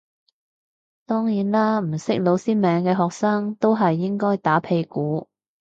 [1.05, 5.27] 當然啦唔識老師名嘅學生都係應該打屁股